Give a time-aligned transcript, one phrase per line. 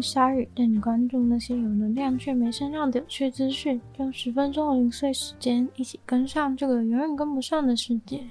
[0.00, 3.80] 鲨鱼，带你关注那些有能量却没声量的有趣资讯。
[3.98, 8.24] 用十分钟零碎时间，一起跟上这个永远跟不上的世界。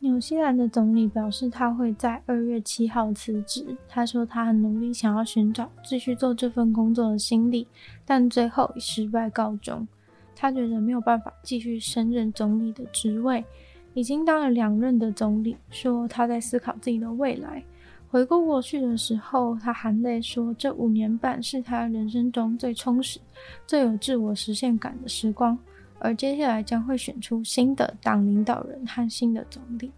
[0.00, 3.76] 纽西兰的总理表示，他会在二月七号辞职。
[3.86, 7.66] 他说，他很努力想要寻找继续做这份工作的心理，
[8.06, 9.86] 但最后以失败告终。
[10.34, 13.44] 他觉得没有办法继续升任总理的职位，
[13.92, 17.62] 已经当了两任的总理，说他在思考自己的未来。
[18.10, 23.20] 回顾过去的时候，他含泪说，这五年半是他人生中最充实、
[23.68, 25.56] 最有自我实现感的时光，
[26.00, 29.92] 而接下来将会选出新的党领导人和新的总理。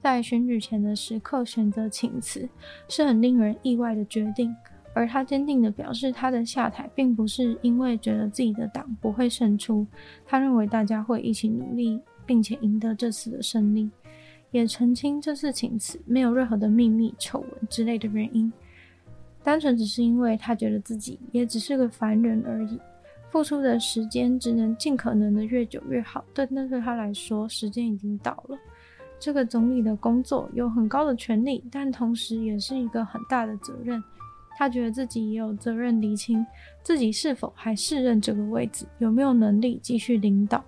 [0.00, 2.48] 在选举前的时刻选择请辞，
[2.88, 4.54] 是很令人意外的决定。
[4.94, 9.84] 而他坚定地表示，他的下台并不是因为觉得自己的党不会胜出，
[10.24, 13.90] 他认为大家会一起努力，并且赢得这次的胜利。
[14.50, 18.52] 也澄清这次请辞没有任何的秘密、丑闻之类的原因，
[19.42, 22.80] 单纯只是因为他觉得自己也只是个凡人而已，
[23.30, 26.24] 付出的时间只能尽可能的越久越好。
[26.32, 28.58] 但那对他来说，时间已经到了。
[29.20, 34.02] 这个总理的工作有很高的权力，但同时也是一个很大的责任。
[34.56, 36.44] 他觉得自己也有责任厘清
[36.82, 40.64] 自己是否还适任这个位置，有没有能力继续领导，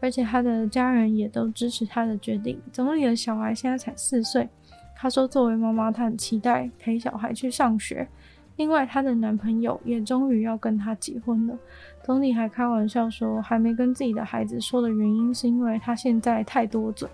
[0.00, 2.60] 而且他的家人也都支持他的决定。
[2.72, 4.48] 总理的小孩现在才四岁，
[4.96, 8.08] 他说作为妈妈，他很期待陪小孩去上学。
[8.56, 11.58] 另外，他的男朋友也终于要跟他结婚了。
[12.02, 17.08] 总理还开玩笑说，还没跟自己的孩子说的原因是因为他现在太多嘴，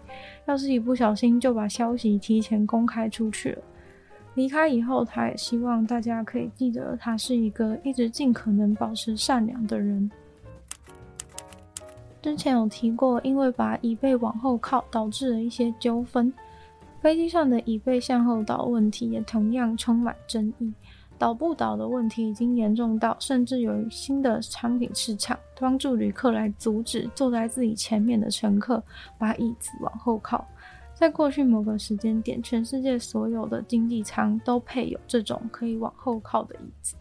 [0.47, 3.63] 要是一不小心就把消息提前公开出去了。
[4.35, 10.11] 离开以后，他也希望大家可以记得，他是一个一直尽可能保持善良的人。
[12.27, 16.33] 之前有提过，因为把椅背往后靠，导致了一些纠纷。
[17.01, 20.73] 飞机上的椅背向后倒问题也同样充满争议。
[21.17, 28.83] 倒不倒的问题已经严重到，甚至有新的产品市场，帮助旅客来阻止坐在自己前面的乘客
[29.17, 30.45] 把椅子往后靠。
[30.95, 36.97] 在过去某个时间点，全世界所有的经济舱都配有这种可以往后靠的椅子。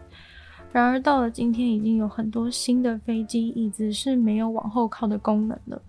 [0.76, 5.82] 然而到了今天，已经有很多新的飞机椅子是没有往后靠的功能了。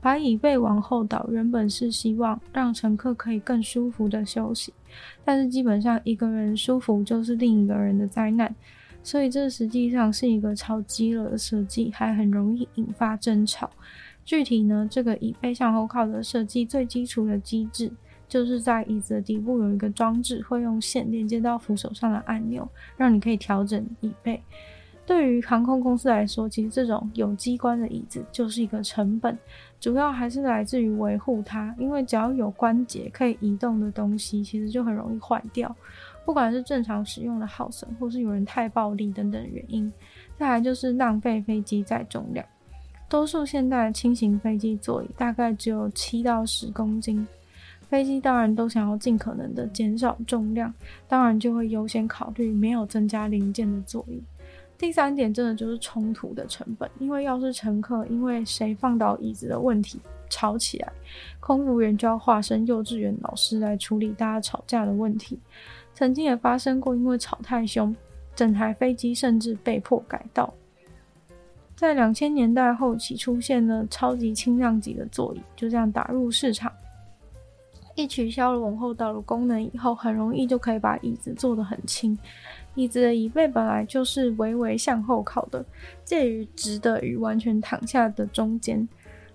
[0.00, 4.74] 把椅背往后倒，原本是希望让乘客可以更舒服的休息，
[5.24, 8.52] 但是基本上一个人舒服就是另一个人的灾难，
[9.04, 13.70] 所以这实际上是一个超鸡肋的设计，还很容易引发争吵。
[14.24, 17.92] 具体呢，这个椅背向后靠的设计最基础的机制，
[18.32, 22.66] 就是在椅子的底部有一个装置，会用线连接到扶手上的按钮，
[22.96, 24.42] 让你可以调整椅背。
[25.04, 29.36] 对于航空公司来说，其实这种有机关的椅子就是一个成本，
[29.78, 35.76] 主要还是来自于维护它，因为只要有关节可以移动的东西，其实就很容易坏掉，
[36.24, 39.92] 不管是正常使用的耗损，或是有人太暴力等等原因。
[40.38, 42.42] 再来就是浪费飞机载重量。
[43.10, 47.26] 多数现代的轻型飞机座椅大概只有七到十公斤，
[47.92, 50.72] 飞机当然都想要尽可能的减少重量，
[51.06, 54.18] 当然就会优先考虑没有增加零件的座椅。
[54.78, 60.00] 第三点真的就是冲突的成本，因为要是乘客因为谁放倒椅子的问题
[60.30, 60.90] 吵起来，
[61.38, 65.38] 空服员就要化身幼稚园老师来处理大家吵架的问题。
[65.92, 67.94] 曾经也发生过，因为吵太凶，
[68.34, 70.50] 整台飞机甚至被迫改道。
[71.76, 76.72] 在两千年代后期出现了超级轻量级的座椅，就这样打入市场。
[77.94, 82.18] 一取消了往后倒的功能以后，很容易就可以把椅子做得很轻。
[82.74, 85.64] 椅子的椅背本来就是微微向后靠的，
[86.04, 88.88] 介于直的与完全躺下的中间。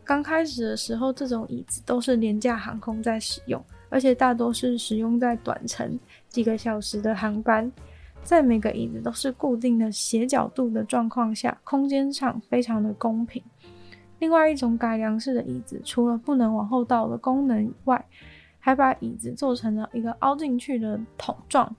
[0.03, 5.99] 刚开始的时候，这种椅子都是廉价航空在使用，而且大多是使用在短程
[6.29, 7.71] 几个小时的航班。
[8.23, 13.41] 在每个椅子都是固定的斜角度的状况下，空间上非常的公平。
[14.19, 18.03] 另外一种改良式的椅子，除了不能往后倒的功能以外，
[18.67, 21.73] 还把椅子做成了一个凹进去的桶状，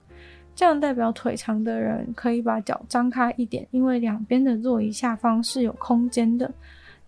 [0.54, 6.50] 这样代表腿长的人可以把脚张开一点，因为两边的座椅下方是有空间的。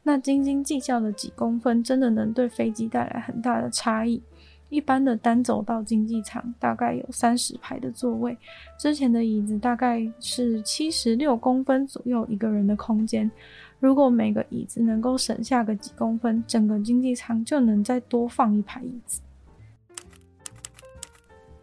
[0.02, 4.22] 那斤斤计较的几公分，真的能对飞机带来很大的差异。
[4.68, 8.36] 一般的单走道经济舱大概有三十排的座位，
[8.78, 13.30] 之前的椅子大概是七十六公分左右一个人的空间。
[13.78, 19.22] 如果每个椅子能够省下个几公分，整个经济舱就能再多放一排椅子。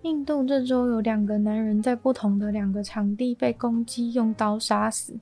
[0.08, 5.14] 印度这周有两个男人在不同的两个场地被公鸡用刀杀死。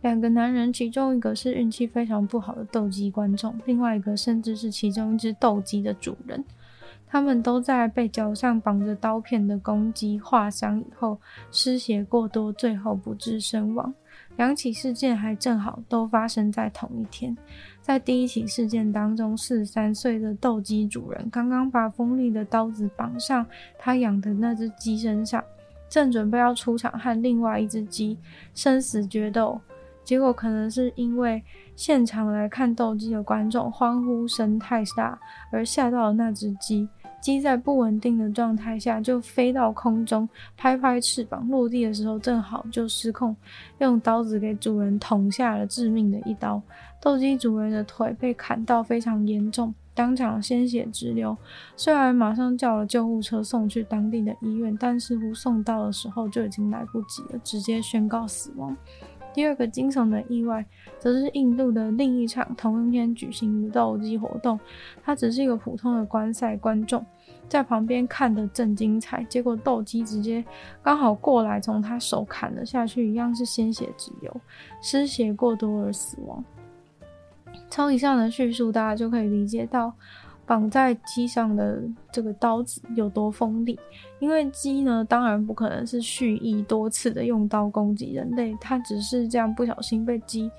[0.00, 6.44] 两个男人，其中一个是运气非常不好的斗鸡观众，另外一个甚至是其中一只斗鸡的主人。
[7.06, 11.20] 他们都在被脚上绑着刀片的公鸡划伤以后，
[11.52, 13.94] 失血过多，最后不治身亡。
[14.36, 17.36] 两起事件还正好都发生在同一天。
[17.82, 23.44] 在第一起事件当中，四十三岁的斗鸡主人刚刚把锋利的刀子绑上
[23.76, 25.42] 他养的那只鸡身上，
[25.88, 28.16] 正准备要出场和另外一只鸡
[28.54, 29.60] 生死决斗，
[30.04, 31.42] 结果可能是因为
[31.74, 35.18] 现场来看斗鸡的观众欢呼声太大，
[35.50, 36.88] 而吓到了那只鸡。
[37.22, 43.34] 鸡在不稳定的状态下就飞到空中，拍拍翅膀，落地的时候正好就失控，
[43.78, 46.60] 用刀子给主人捅下了致命的一刀。
[47.00, 51.36] 斗鸡主人的腿被砍到非常严重，当场鲜血直流。
[51.76, 58.76] 虽然马上叫了救护车送去当地的医院，但似乎送到的时候就已经来不及了，直接宣告死亡。
[59.34, 60.64] 第二个惊悚的意外，
[60.98, 64.58] 则是印度的另一场同一天举行的斗鸡活动。
[65.02, 67.04] 他只是一个普通的观赛观众，
[67.48, 70.44] 在旁边看得正精彩，结果斗鸡直接
[70.82, 74.40] 刚好过来，从他手砍了下去，一样是鲜血直流，
[74.80, 76.44] 失血过多而死亡。
[77.70, 79.92] 从以上的叙述，大家就可以理解到。
[80.44, 83.78] 绑在鸡上的这个刀子有多锋利？
[84.18, 90.50] 因为鸡呢，当然不可能是蓄意多次的用刀攻击人类，它只是这样不小心被鸡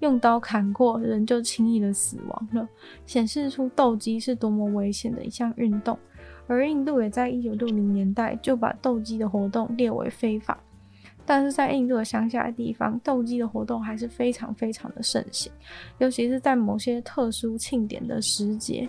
[0.00, 2.68] 用刀砍过，人就轻易的死亡了，
[3.04, 5.98] 显示出斗鸡是多么危险的一项运动。
[6.46, 10.58] 而印度也在一九六零年代就把斗鸡的活动列为非法，
[11.24, 15.50] 但是在印度的乡下的地方，斗鸡的活动还是非常非常的盛行，
[15.98, 18.88] 尤其是在某些特殊庆典的时节。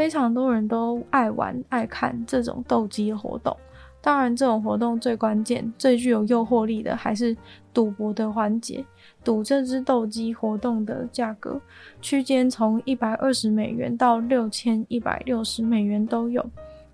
[0.00, 3.54] 非常多人都爱玩、爱看这种斗鸡的活动。
[4.00, 7.36] 当然，这种活动最关键、最具有诱惑力的还是
[7.74, 8.82] 赌博的环节。
[9.22, 11.60] 赌这只斗鸡活动的价格
[12.00, 16.42] 区间从一百二十美元到六千一百六十美元都有。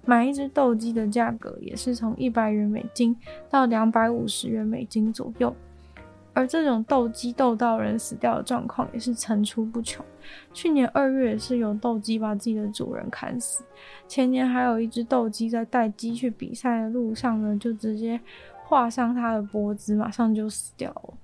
[0.05, 3.17] 买一只斗鸡的价格也是从一百元美金
[3.49, 5.55] 到两百五十元美金左右。
[6.37, 10.05] 而这种斗鸡斗到人死掉的状况也是层出不穷。
[10.53, 13.65] 去年二月是有斗鸡把自己的主人砍死，
[14.07, 18.21] 前年还有一只斗鸡在带鸡去比赛的路上呢，就直接
[18.65, 21.15] 划伤它的脖子，马上就死掉了。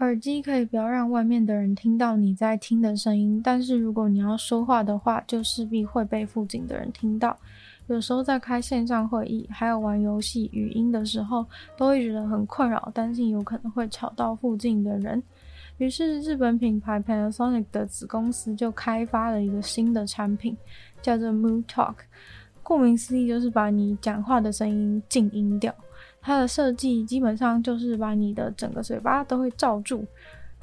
[0.00, 7.38] 耳机可以不要让外面的人听到你在听的声音，但是如果你要说话的话，就势必会被附近的人听到。
[7.88, 11.46] 有时候在开线上会议，还有玩游戏语音的时候，
[11.76, 15.22] 都会觉得很困扰，担心有可能会吵到附近的人。
[15.78, 20.56] 于是，日本品牌 Panasonic 的子公司就开发了一个新的产品，
[21.02, 21.94] 叫做 Mood Talk。
[22.62, 25.72] 顾名思义，就是把你讲话的声音静音掉。
[26.20, 30.04] 它的设计基本上就是把你的整个嘴巴都会罩住。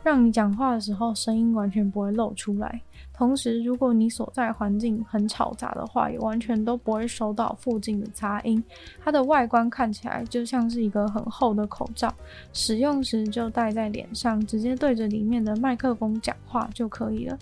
[0.03, 2.81] 让你讲话的时候声音完全不会露出来，
[3.13, 8.61] 同时如果你所在环境很吵杂的话，也完全都不会收到附近的杂音。
[9.01, 12.13] 它的外观看起来就像是一个很厚的口罩，
[12.51, 17.39] 使用时就戴在脸上，直接对着里面的麦克风讲话就可以了。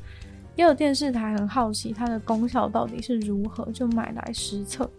[0.56, 4.90] 也有电视台很好奇它的功效到底是如何，就买来实测。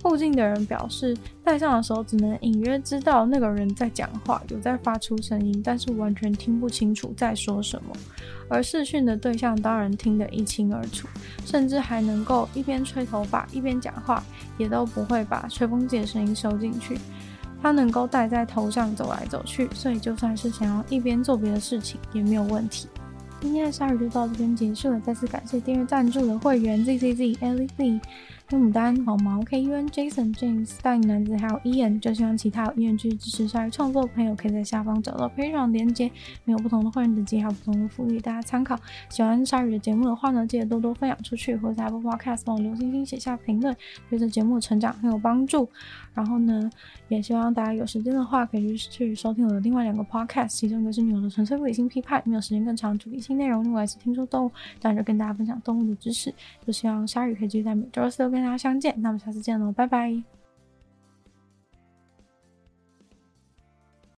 [0.00, 1.14] 附近的人表示，
[1.44, 7.94] 戴上的时候只能隐约知道那个人在讲话，有在发出声音，但是完全听不清楚在说什么。
[8.48, 11.06] 而视讯的对象当然听得一清二楚，
[11.44, 14.24] 甚至还能够一边吹头发一边讲话，
[14.56, 16.96] 也都不会把吹风机的声音收进去。
[17.62, 22.88] 它能够戴在头上走来走去，所以就算是想要一边做别的事情也没有问题。
[23.40, 28.00] 今天的鲨鱼就到这边结束了，再次感谢订阅赞助的会员 Z Z Z L Z。
[28.50, 36.10] 黑牡丹、毛毛、K U N、Jason、James、大影男子还有 Ian，就希望其他有意愿继续支持鲨鱼创作的朋友，可以在下方找到 p a t r o n 连接，
[36.44, 38.76] 没有不同的会员等级，还有不同的福利，大家参考。
[39.08, 43.74] 喜欢鲨鱼的节目的话呢，记得多多分享出去，或者在 Apple Podcast 帮我留星星、写下评论，
[44.08, 45.68] 对这节目的成长很有帮助。
[46.12, 46.68] 然后呢，
[47.06, 56.34] 也希望大家有时间的话，可以去收听我的另外两个 Podcast，其中一个是女友的纯粹不理性批判，没有时间更长主题性听内容，另外是听说动物，当然就跟大家分享动物的知识。
[56.66, 60.39] 就希望鲨鱼可以继续在每周四都跟大家相见，那么下次见喽，拜拜。